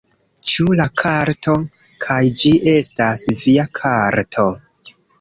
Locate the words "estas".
2.75-3.29